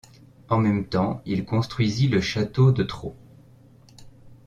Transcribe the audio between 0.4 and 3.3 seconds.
En même temps, il construisit le château de Thro.